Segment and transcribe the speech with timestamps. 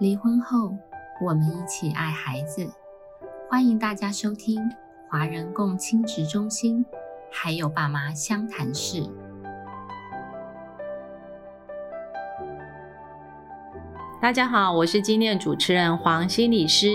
[0.00, 0.76] 离婚后，
[1.20, 2.68] 我们一起爱孩子。
[3.48, 4.60] 欢迎大家收听
[5.08, 6.84] 华人共亲职中心，
[7.30, 9.08] 还有爸妈相谈室。
[14.20, 16.88] 大家好，我是今天的主持人黄心理师。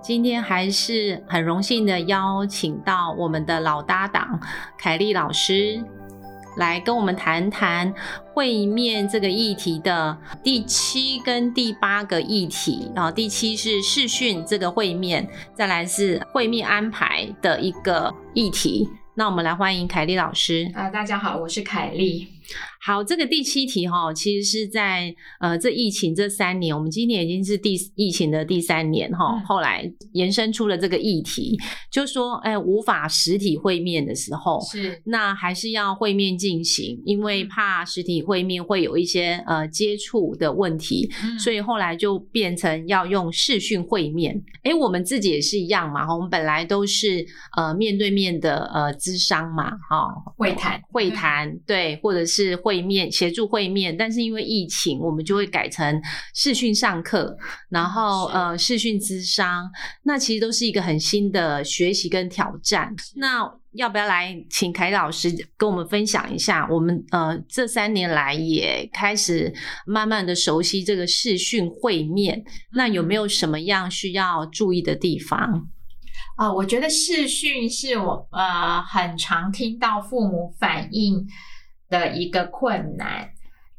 [0.00, 4.38] 今天还是很荣幸的邀请到我们的老搭档
[4.78, 5.84] 凯丽老师。
[6.56, 7.92] 来跟我们谈谈
[8.34, 18.88] 会面这个议题的第七跟第八个议题啊，第七是视讯这个会面，再来是会面安排的一个议题。
[19.14, 22.28] 那我们来欢迎凯丽老师啊，大家好，我是凯丽。
[22.82, 31.58] 好，这个第七题哈，其实是在呃这疫情这三年，我们今年已经是第疫情的第三年哈，后来延伸出了这个议题，
[31.92, 35.02] 就说哎无法实体会面的时候，是。
[35.04, 41.06] 那还是要会面进行，因为怕实体会面会有一些呃接触的问题，
[41.38, 44.42] 所以后来就变成要用视讯会面。
[44.62, 47.26] 哎，我们自己也是一样嘛，我们本来都是
[47.58, 50.08] 呃面对面的呃咨商嘛，哈。
[50.38, 50.80] 会谈。
[50.90, 52.69] 会谈对，或者是会。
[52.70, 56.00] 会面协助会面，但是因为疫情，我们就会改成
[56.36, 57.36] 视讯上课，
[57.68, 59.68] 然后呃视讯咨商，
[60.04, 62.94] 那其实都是一个很新的学习跟挑战。
[63.16, 66.68] 那要不要来请凯老师跟我们分享一下？
[66.70, 69.52] 我们呃这三年来也开始
[69.84, 75.68] 慢慢的熟悉这个视讯会面，那有没有什么样需要注意的地方？
[76.36, 81.26] 啊，我觉得视讯是我呃很常听到父母反映。
[81.90, 83.28] 的一个困难。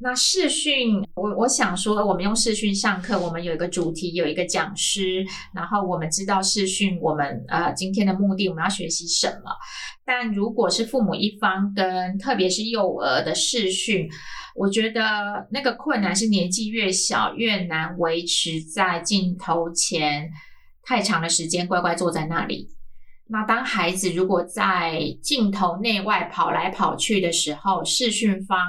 [0.03, 9.51] 那视讯，我我想说，我们用视讯上课，我们有一个主题，有一个讲师，然后我们知道视讯，我们呃今天的目的，我们要学习什么。
[10.03, 14.09] 但如果是父母一方跟特别是幼儿的视讯，
[14.55, 20.31] 我觉得那个困难是年纪越小越难维持在镜头前
[20.81, 22.67] 太长的时间，乖乖坐在那里。
[23.31, 28.59] 那当孩子如果在镜头内外跑来跑去的时候，视讯方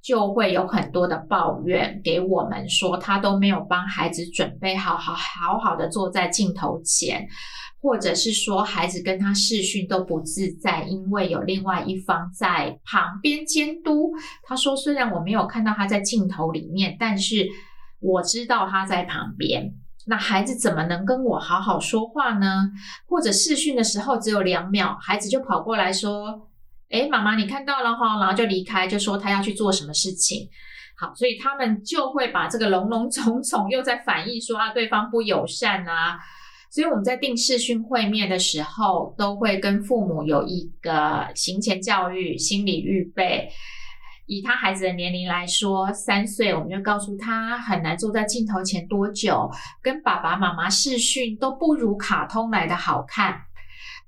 [0.00, 7.26] 就会有很多的抱怨给我们，说他都没有帮孩子准备好好好好的坐在镜头前，
[7.80, 14.12] 或者是说孩子跟他视讯都不自在，因为有另外一方在旁边监督。
[14.44, 17.48] 他说，虽然我没有看到他在镜头里面，但是
[17.98, 19.74] 我知道他在旁边。
[20.08, 22.70] 那孩子怎么能跟我好好说话呢？
[23.06, 26.48] 或者视讯的时候只有两秒，孩子就跑过来说
[26.88, 30.48] ：“哎，妈妈，你看到了哈？”然后就离开，就说他要去做什么事情。
[30.96, 36.18] 好，所以他们就会把这个笼笼总总又在反映说啊，对方不友善啊。
[36.70, 43.48] 所以我们在定视讯会面的时候，都会跟父母有一个行前教育、心理预备。
[44.28, 49.50] 以他孩子的年龄来说，三岁，我们就告诉他很难坐在镜头前多久，
[49.82, 53.40] 跟爸爸妈妈视讯都不如卡通来的好看，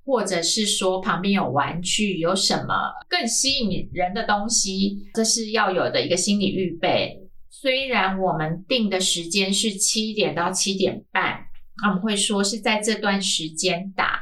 [0.04, 7.16] 或者是说旁边有玩具，有什么更吸引人的东西，这是要有的一个心理预备。
[7.48, 11.46] 虽然我们定的时间是七点到七点半，
[11.82, 14.20] 那我们会说是在这段时间打，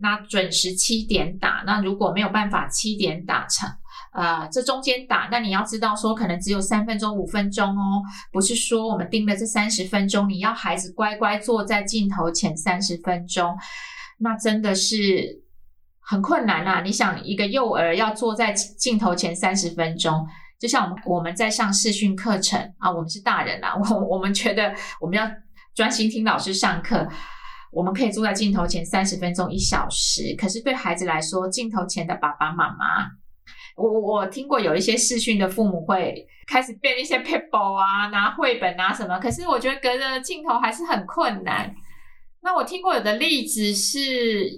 [0.00, 3.68] 那准时七点打，那如果没有办法七点打成。
[4.12, 13.56] 呃，这中间打，那你要知道说，可能只有三分钟、五分钟哦，不是说我们定了这三十分钟，你要孩子乖乖坐在镜头前三十分钟，
[14.18, 15.44] 那真的是
[16.00, 16.82] 很困难呐。
[16.84, 20.26] 你想，一个幼儿要坐在镜头前三十分钟，
[20.58, 25.24] 就像我们我们在上视讯课程啊，我们是大人啊，我我们觉得我们要
[25.72, 27.08] 专心听老师上课，
[27.70, 33.19] 我们可以坐在镜头前三十分钟、一小时，可是对孩子来说，镜头前的爸爸妈妈。
[33.76, 41.74] 我我听过有一些视讯的父母会开始变一些 paper 啊，拿绘本啊什么，可是我觉得隔着镜头还是很困难。
[42.42, 44.50] 那我听过有的例子是，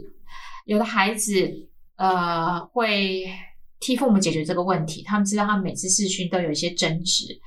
[0.64, 3.24] 有的孩子呃会
[3.80, 7.40] 替父母解决这个问题，他们知道他每次视讯都有一些争执。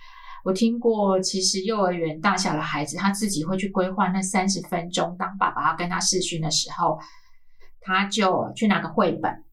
[0.43, 6.99] 我听过，其实幼儿园大小的孩子他自己会去规划那三十分钟，当爸爸要跟他视讯的时候，
[7.81, 9.43] 他就去拿个绘本，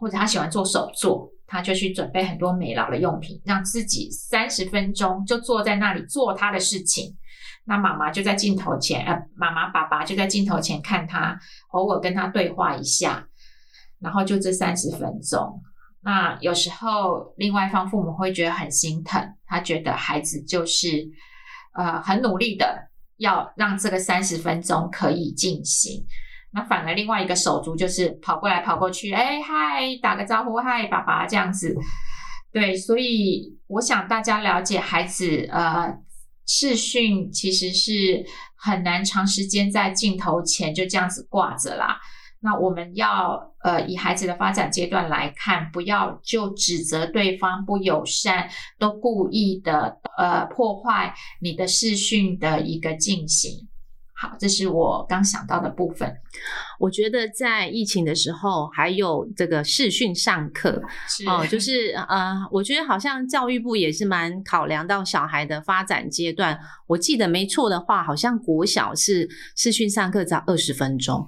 [0.00, 1.29] 或者他喜欢做手作。
[1.50, 7.16] 他就去准备很多美劳的用品，让自己三十分钟就坐在那里做他的事情。
[7.64, 11.36] 那妈妈就在镜头前，呃，妈妈爸爸就在镜头前看他，
[11.72, 13.26] 偶尔跟他对话一下，
[13.98, 15.60] 然后就这三十分钟。
[16.02, 21.08] 那有时候另外一方父母会觉得很心疼，他觉得孩子就是
[21.74, 26.06] 呃很努力的要让这个三十分钟可以进行。
[26.52, 31.76] 那反而另外一个手足就是跑过来跑过去，哎嗨，打个招呼，嗨爸爸这样子，
[32.52, 35.96] 对，所以我想大家了解孩子呃
[36.46, 38.24] 视讯其实是
[38.56, 42.00] 很难长时间在镜头前就这样子挂着啦。
[42.42, 48.48] 那我们要呃以孩子的发展阶段来看，不要就指责对方不友善，
[48.78, 53.68] 都故意的呃破坏你的视讯的一个进行。
[54.20, 56.14] 好，这是我刚想到的部分。
[56.78, 60.82] 我觉得在疫情的时候，还有这个视讯上课
[61.26, 66.60] 哦，就是呃，我觉得好像教育部也是蛮考量到小孩的发展阶段。
[66.86, 69.26] 我记得没错的话，好像国小是
[69.56, 71.26] 视讯上课只要二十分钟。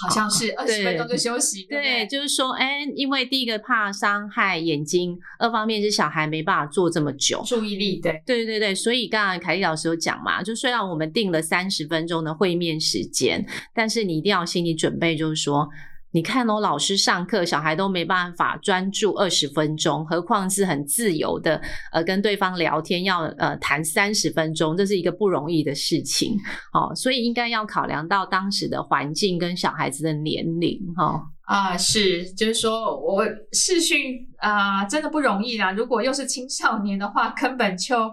[0.00, 15.68] 好像是二十分钟就休息，对，就是说，哎，因为第一个怕伤害眼睛，二方面是小孩没办法坐这么久，注意力，对，对对对，所以刚刚凯丽老师有讲嘛，就虽然我们定了三十分钟的会面时间，但是你一定要心理准备，就是说。
[16.10, 21.60] 你看哦，老师上课，小孩都没办法专注二十分钟，何况是很自由的，
[21.92, 26.34] 呃，跟对方聊天要呃谈三十分钟，这是一个不容易的事情，
[26.72, 33.22] 哦，所以应该要考量到当时的环境跟小孩子的年龄，哈啊，是，就是说我
[33.52, 35.72] 视讯啊，真的不容易啦。
[35.72, 38.10] 如果又是青少年的话，根本就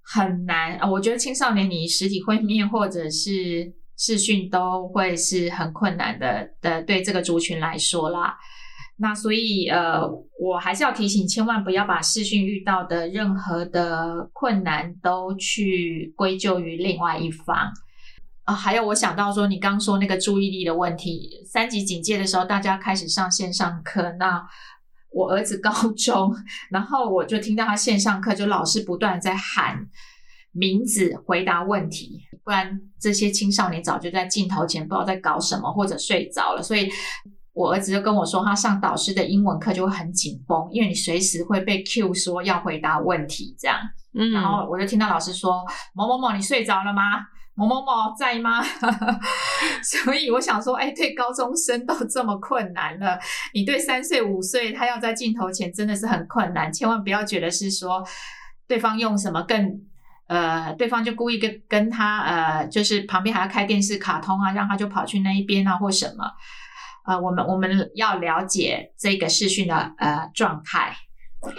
[0.00, 0.88] 很难啊。
[0.88, 3.74] 我觉得青少年你实体会面或者是。
[3.96, 8.36] 视讯都会是很困难的的，对这个族群来说啦。
[8.96, 10.02] 那所以呃，
[10.40, 17.72] 我还是要提醒，千万不要把视讯遇到的任何的困难都去归咎于另外一方
[18.44, 18.54] 啊。
[18.54, 24.40] 还有，我想到说，你刚说那个注意力的问题，三级警戒的时候，大家开始上线上课，那
[25.10, 26.32] 我儿子高中，
[26.70, 29.88] 然后我就听到他线上课，就老师不断在喊。
[30.54, 36.62] 名字回答问题，不然这些青少年早就在镜头前不知道在搞什么，或者睡着了。
[36.62, 36.88] 所以，
[37.52, 43.78] 我儿子就跟我说，他上导师的英文课就会很紧绷，因为你随时会被 Q 说要回答问题这样。
[44.16, 47.02] 嗯，然后我就听到老师说：“某某某，你睡着了吗？
[47.56, 48.62] 某某某在吗？”
[49.82, 53.18] 所以我想说，哎，对高中生都这么困难了，
[53.54, 58.04] 你对三岁五岁他要在镜头前真的是很困难，千万不要觉得是说
[58.68, 59.80] 对方用什么更。
[60.26, 66.24] 呃，对方就故意跟跟他呃，就是旁边还要开电视、卡通啊，让他就跑去那一边啊，或什么。
[67.06, 70.96] 呃，我们我们要了解这个视讯的呃状态。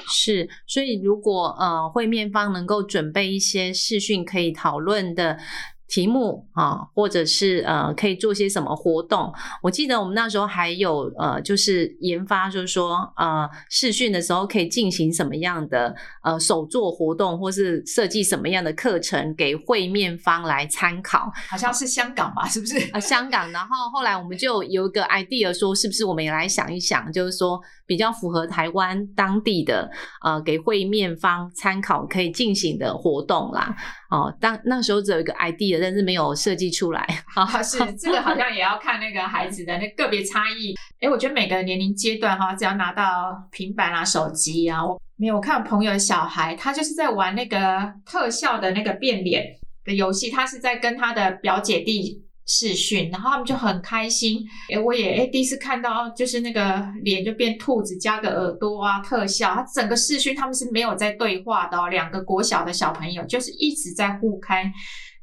[0.07, 5.37] 是，所以如果呃会面方能够准备一些视讯可以讨论的。
[5.87, 9.31] 题目啊，或者是呃，可以做些什么活动？
[9.61, 21.31] 我记得我们那时候还有呃，就是研发，就是说呃，试训的时候可以进行什么样的呃手作活动，或是设计什么样的课程给会面方来参考？
[21.49, 22.77] 好像是香港吧，是不是？
[22.93, 23.51] 呃，香港。
[23.51, 29.89] 然后后来我们就有一个 idea 说，是不是我们也来想一想，就是说比较符合台湾当地的
[30.23, 33.75] 呃，给会面方参考可以进行的活动啦。
[34.09, 37.05] 哦，当那时候只有一个 idea，但是没有设计出来。
[37.35, 40.73] 啊，是这个好像也要看那个孩子的那个别差异。
[40.99, 43.03] 哎，我觉得每个年龄阶段哈，只要拿到
[43.51, 49.45] 平板啊、手机啊，我没有我看朋友的小孩，他就是在玩那个特效的那个变脸
[49.83, 52.24] 的游戏，他是在跟他的表姐弟。
[52.45, 54.39] 视讯，然后他们就很开心。
[54.71, 59.53] 哎，我也哎第一次看到，就是那个脸就变兔子，加个耳朵啊，特效。
[59.53, 64.71] 他整个视讯他们是没有在对话的，哦两个国小的小朋友就是一直在互开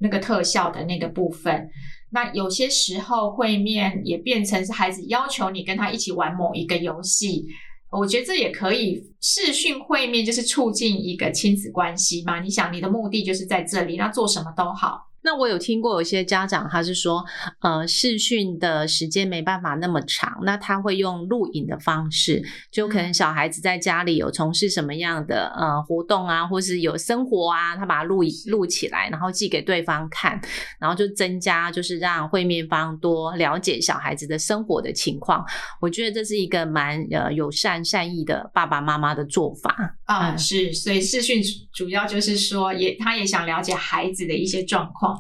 [0.00, 1.69] 那个特效的那个部分。
[2.11, 7.47] 那有些时候会面也变成是孩子要求你跟他一起玩某一个游戏，
[7.91, 12.41] 我觉得这也可以视讯会面，就是促进一个亲子关系嘛。
[12.41, 15.12] 你想你的目的就是在这里，那做什么都好。
[15.25, 17.25] 那我有听过有些家长，他是说，
[17.61, 30.41] 呃，视讯的时间没办法那么长，那他会用录影的方式，就可能小孩子在家里有从事什么样的呃活动啊，或是有生活啊，他把它录录起来，然后寄给对方看，
[30.81, 35.45] 然后就增加就是让会面方多了解小孩子的生活的情况。
[35.81, 41.41] 我觉得这是一个蛮呃友善善意的爸爸妈妈的做法啊，是，所以视讯
[41.73, 45.12] 主要就是说，也他也想了解孩子的一些状况。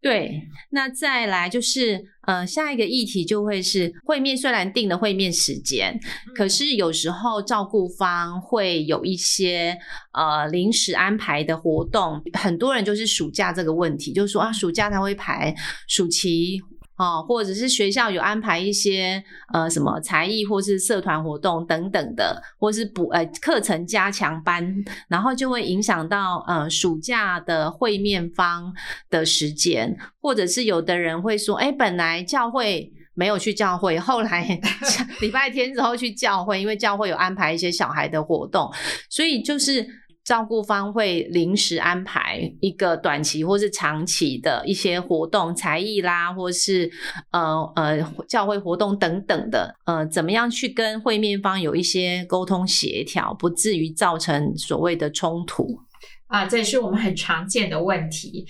[0.00, 5.98] 对，那再来就是，呃，下一个议题就会是会面，虽然定了会面时间，
[6.36, 9.76] 可是有时候照顾方会有一些
[10.12, 15.52] 呃临时安排的活动，很多人就是暑假这个问题，就是说啊，暑假他会排
[15.88, 16.60] 暑期。
[16.96, 19.22] 哦，或者是学校有安排一些
[19.52, 24.74] 呃什么才艺或是社团活动等等的，或是补呃课程加强班，
[25.08, 28.72] 然后就会影响到呃暑假的会面方
[29.10, 34.58] 的时间，或者是有的人会说，哎，本来教会没有去教会，后来
[35.20, 38.72] 礼拜天之后去教会，因为教会有安排一些小孩的活动，
[39.10, 39.86] 所以就是。
[40.26, 46.90] 照顾方会临时安排一个短期或是长期的一些活动，才艺啦，或是
[47.30, 55.78] 呃呃教会活动等等的，呃，怎么样去跟会面方有一些沟通协调，不至于造成所谓的冲突
[56.26, 56.44] 啊？
[56.44, 58.44] 这也是我们很常见的问题。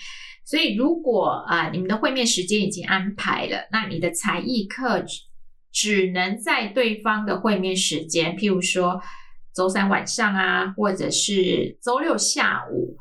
[0.47, 5.05] 所以，如果啊你们的会面时间已经安排了，那你的才艺课
[5.71, 8.99] 只能在对方的会面时间，譬如说
[9.57, 12.99] 周三晚上啊，或者是周六下午。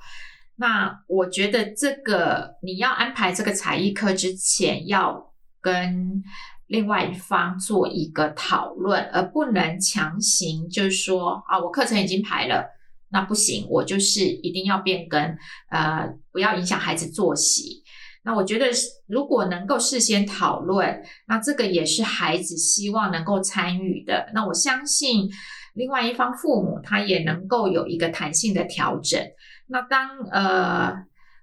[0.56, 6.24] 那我觉得这个你要安排这个才艺课之前，要跟
[6.68, 12.66] 另外一方做一个讨论，而不能强行就是说啊，我课程已经排了。
[13.10, 15.22] 那不行，我就是一定要变更，
[15.70, 17.84] 呃，不要影响孩子作息。
[18.24, 18.66] 那我觉得，
[19.08, 24.32] 如果能够事先讨论，那这个也是孩子希望能够参与的。
[24.34, 25.30] 那我相信，
[25.76, 29.22] 另外一方父母他也能够有一个弹性的调整。
[29.68, 30.94] 那当呃，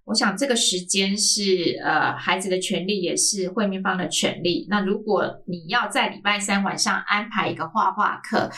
[0.05, 4.67] 我想这个时间是呃孩子的权利，也是会面方的权利。
[4.69, 8.51] 那如果你要在礼拜三晚上安排一个画画课，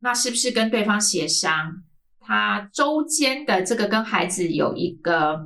[0.00, 1.82] 那是不是跟对方协商？
[2.26, 5.38] 他周间的这个跟孩子有一个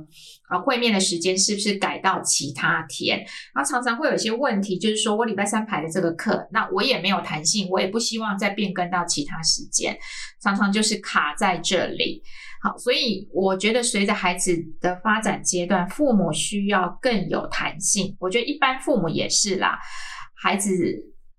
[0.49, 3.23] 呃会面的时间，是不是改到其他天？
[3.53, 9.95] 那常常会有一些问题，就是说我礼拜三排的这个课，那我也没有弹性，我也不希望再变更到其他时间，
[10.41, 12.23] 常常就是卡在这里。
[12.63, 18.15] 好，所以我觉得随着孩子的发展阶段，父母需要更有弹性。
[18.19, 19.79] 我觉得一般父母也是啦，
[20.41, 20.71] 孩子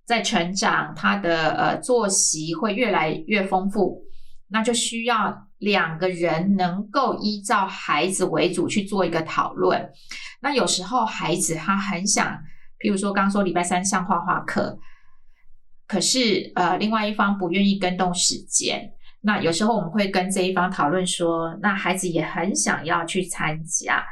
[0.06, 4.02] 在成长，他的呃作息会越来越丰富。
[4.52, 9.90] 那就需要两个人能够依照孩子为主去做一个讨论。
[10.40, 12.38] 那有时候孩子他很想，
[12.78, 14.78] 譬如说刚说礼拜三上画画课，
[15.86, 18.92] 可是呃另外一方不愿意跟动时间。
[19.22, 24.04] 那有时候我们会跟这一方讨论说，那孩子也很想要去参加。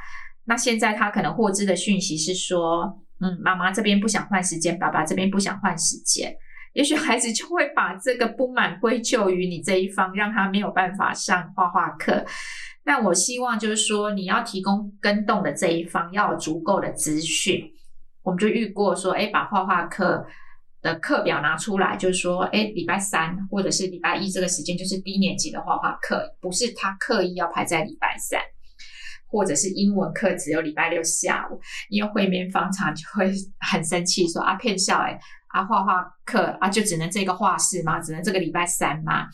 [0.44, 6.34] 那现在他可能获知的讯息是说，嗯，妈妈这边不想换时间，爸爸这边不想换时间。
[6.72, 12.24] 也许孩子就会把这个不满归咎于你这一方，让他没有办法上画画课。
[12.84, 17.62] 但我希望就是说，你要提供跟动的这一方要有足够的资讯。
[18.22, 20.24] 我们就遇过说，哎，把画画课
[20.80, 28.40] 的课表拿出来，就是说，哎，礼拜三或者是礼拜一这个时间就是低年级的画画课，不是他刻意要排在礼拜三，
[29.26, 35.18] 或者是英文课只有礼拜六下午，因为会面方常就会很生气，说啊骗笑哎。
[35.50, 37.98] 啊，画画课啊，就只能这个画室吗？
[38.00, 39.26] 只能这个礼拜三吗？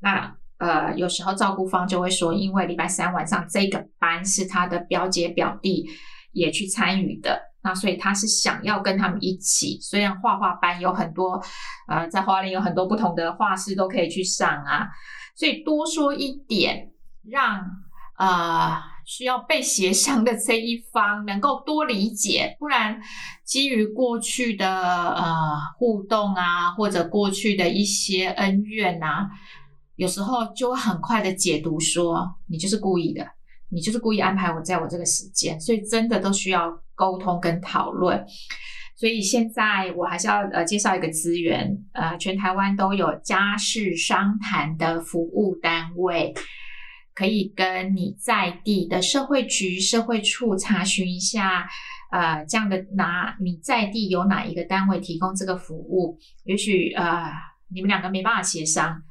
[0.00, 5.88] 那呃，有时候照顾方就会说，因为礼拜三晚上这个班是他的表姐表弟
[6.32, 9.78] 也去参与的，那所以他是想要跟他们一起。
[9.80, 11.42] 虽然画画班有很多，
[11.86, 14.88] 呃，在花莲有很多不同的画室都可以去上啊，
[15.34, 16.90] 所以多说一点，
[17.24, 17.64] 让
[18.14, 18.84] 啊。
[19.08, 23.00] 需要被协商的这一方能够多理解，不然
[23.42, 24.68] 基于过去的
[25.14, 25.24] 呃
[25.78, 29.30] 互动啊，或者过去的一些恩怨啊，
[29.96, 33.26] 有时候就会很快的解读说你就是故意的，
[33.70, 38.22] 你就是故意安排我在我这个时间，所以真的都需要沟通跟讨论。
[38.94, 46.34] 所以现在我还是要呃介绍一个资源，呃，全台湾都有家事商谈的服务单位。
[47.18, 51.68] 可以跟你在地的社会局、社会处查询一下，
[52.12, 56.16] 呃，这样的哪你在地有哪一个单位提供这个服务？
[56.44, 57.32] 也许呃，
[57.74, 59.02] 你们两个没办法协商，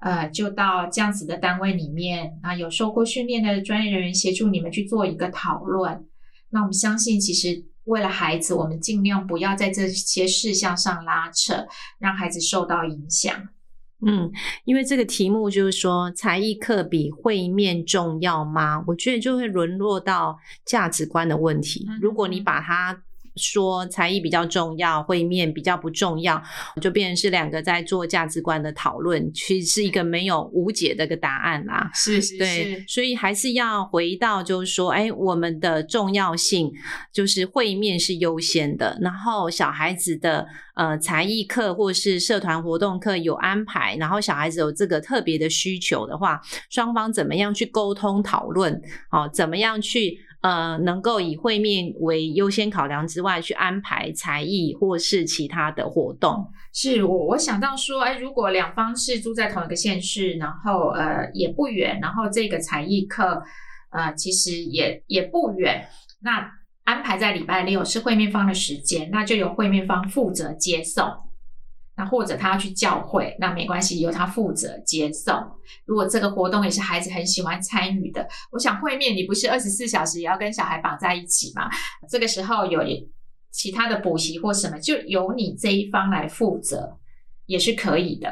[0.00, 6.04] 呃，就到这样子的单位里面啊，有受过训练的专业人员协助你们去做一个讨论。
[6.50, 11.66] 那我们相信，其实为了孩子，我们尽量不要在这些事项上拉扯，
[11.98, 13.48] 让孩子受到影响。
[14.04, 14.30] 嗯，
[14.64, 18.82] 因为这个题目就是说，才艺课比会面重要吗？
[18.86, 21.86] 我觉得就会沦落到价值观的问题。
[22.00, 23.02] 如果你把它。
[23.36, 26.42] 说才艺比较重要，会面比较不重要，
[26.80, 31.90] 就变成是两个在做价值观的讨论，其实是一个没有无解的一个答案啦。
[31.94, 36.72] 是是是，所以还是要回到就是说，哎，我们的重要性
[37.12, 46.40] 就是会面是优先的，然后小孩子的呃才艺课或是社团活动课有安排，然后小孩子有这个特别的需求的话，
[46.70, 48.80] 双方怎么样去沟通讨论？
[49.10, 50.18] 哦，怎么样去？
[50.46, 56.46] 呃，能够以会面为优先考量之外，去安排才艺或是其他的活动。
[56.72, 63.42] 是我我想到说，哎，如果两方是住在同一个县市，然后呃也不远，然后这个才艺课
[63.90, 65.88] 呃其实也也不远，
[66.22, 66.48] 那
[66.84, 71.04] 安排在礼拜六是会面方的时间，那就由会面方负责接送。
[71.96, 75.34] 那或者他要去教会，那没关系，由他负责接送。
[75.84, 81.68] 如果这个活动也是孩子很喜欢参与的，我想会面你不是二十四小时也要跟小孩绑在一起吗？
[82.08, 82.80] 这个时候有
[83.50, 86.98] 其他的补习或什么，就由你这一方来负责，
[87.46, 88.30] 也是可以的。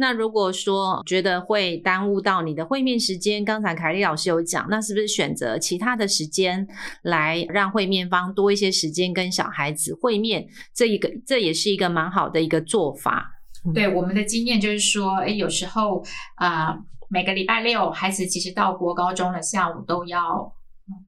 [0.00, 6.66] 那如果说觉得会耽误到你的会面时间，刚才凯丽老师有讲，那是不是选择其他的时间
[7.02, 10.48] 来让会面方多一些时间跟小孩子会面？
[10.74, 13.42] 这一个这也是一个蛮好的一个做法。
[13.74, 16.02] 对我们的经验就是说，哎，有时候
[16.36, 16.78] 啊，
[17.10, 20.50] 每个礼拜六孩子其实到国高中的下午都要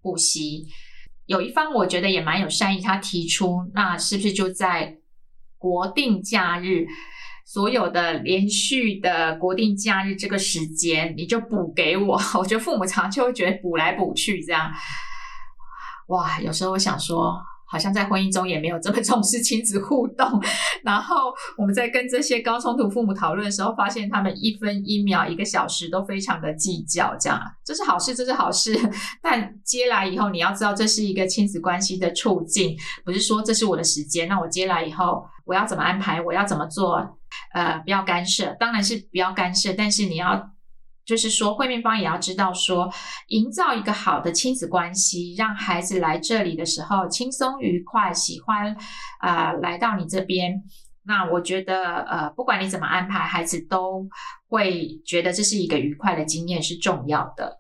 [0.03, 0.67] 补习。
[1.25, 4.99] 有一方我觉得也蛮有善意，他提出，那是不是就在
[5.57, 6.87] 国定假日？
[7.45, 12.21] 所有的连续的国定假日这个时间，你就补给我。
[12.39, 14.71] 我觉得父母常常就会觉得补来补去这样，
[16.09, 17.41] 哇，有时候我想说。
[17.73, 20.29] 好像在婚姻中也没有这么重视亲子互动，
[20.85, 28.79] 然后我们在跟这些高冲突父母讨论的时候，发现他们一分一秒、一个小时都非常的计较，这样这是好事，这是好事。
[29.23, 32.77] 但接来以后，你要知道这是一个亲子关系的促进，
[33.07, 37.19] 不是说这是我的时间，那我接来以后我要怎么安排，我要怎么做，
[37.55, 40.52] 呃，不要干涉，当然是不要干涉，但是你要。
[41.05, 42.89] 就是说，会面方也要知道说，
[43.29, 48.77] 营造一个好的亲子关系，让孩子来这里的时候轻松愉快，喜欢
[49.21, 50.63] 啊来到你这边。
[51.05, 54.07] 那我觉得，呃，不管你怎么安排，孩子都
[54.49, 57.59] 会觉得这是一个愉快的经验，是重要的。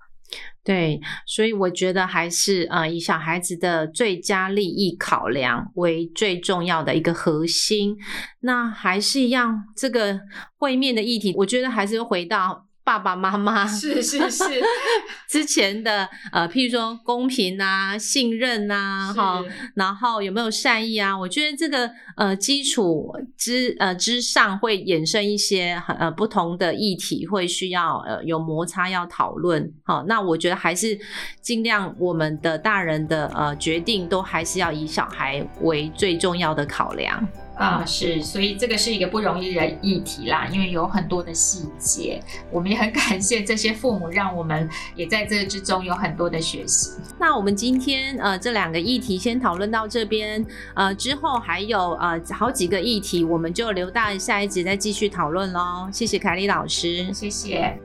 [0.62, 7.96] 对，所以我觉得还是呃，以小孩子的最佳利益考量为最重要的一个核心。
[8.42, 10.20] 那还是一样，这个
[10.56, 12.68] 会面的议题，我觉得还是回到。
[12.84, 14.44] 爸爸妈妈是是是
[15.30, 19.42] 之前的呃，譬如说公平啊、信任啊，哈，
[19.76, 21.16] 然后有没有善意啊？
[21.16, 29.72] 我觉得这个呃基础之呃之上会衍生一些呃不同的议题，会需要呃有摩擦要讨论。
[29.84, 30.98] 好，那我觉得还是
[31.40, 37.26] 尽量我们的大人的呃决定都还是要以小孩为最重要的考量。
[37.54, 46.98] 啊，是，所以这个是一个不容易的议题啦，因为有很多的细节，我们也很感谢这些父母，让我们也在这之中有很多的学习。
[47.20, 55.88] 那我们今天呃这两个议题先讨论到这边，呃之后还有呃好几个议题，我们就留到下一集再继续讨论喽。
[55.92, 57.78] 谢谢凯丽老师，谢谢。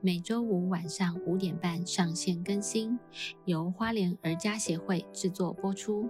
[0.00, 2.98] 每周五晚上五点半上线更新，
[3.44, 6.08] 由花莲儿家协会制作播出。